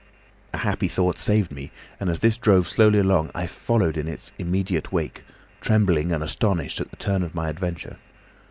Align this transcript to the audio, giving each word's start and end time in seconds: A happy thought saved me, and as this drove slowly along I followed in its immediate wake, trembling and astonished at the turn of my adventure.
A 0.51 0.57
happy 0.57 0.87
thought 0.87 1.19
saved 1.19 1.51
me, 1.51 1.69
and 1.99 2.09
as 2.09 2.21
this 2.21 2.35
drove 2.39 2.67
slowly 2.67 2.97
along 2.97 3.29
I 3.35 3.45
followed 3.45 3.97
in 3.97 4.07
its 4.07 4.31
immediate 4.39 4.91
wake, 4.91 5.23
trembling 5.61 6.11
and 6.11 6.23
astonished 6.23 6.81
at 6.81 6.89
the 6.89 6.97
turn 6.97 7.21
of 7.21 7.35
my 7.35 7.49
adventure. 7.49 7.97